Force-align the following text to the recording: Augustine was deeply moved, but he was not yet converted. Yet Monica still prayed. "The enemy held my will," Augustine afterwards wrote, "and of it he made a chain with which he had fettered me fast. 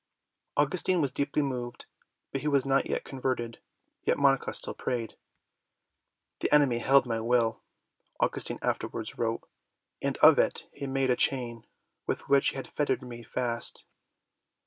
Augustine 0.57 0.99
was 0.99 1.11
deeply 1.11 1.43
moved, 1.43 1.85
but 2.31 2.41
he 2.41 2.47
was 2.47 2.65
not 2.65 2.89
yet 2.89 3.03
converted. 3.03 3.59
Yet 4.03 4.17
Monica 4.17 4.51
still 4.51 4.73
prayed. 4.73 5.15
"The 6.39 6.51
enemy 6.51 6.79
held 6.79 7.05
my 7.05 7.19
will," 7.19 7.61
Augustine 8.19 8.57
afterwards 8.63 9.19
wrote, 9.19 9.47
"and 10.01 10.17
of 10.17 10.39
it 10.39 10.67
he 10.73 10.87
made 10.87 11.11
a 11.11 11.15
chain 11.15 11.67
with 12.07 12.27
which 12.27 12.49
he 12.49 12.55
had 12.55 12.65
fettered 12.65 13.03
me 13.03 13.21
fast. 13.21 13.85